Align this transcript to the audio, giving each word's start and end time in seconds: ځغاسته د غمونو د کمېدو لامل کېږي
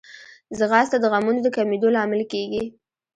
ځغاسته 0.57 0.97
د 0.99 1.05
غمونو 1.13 1.39
د 1.43 1.47
کمېدو 1.55 1.87
لامل 1.95 2.21
کېږي 2.33 2.63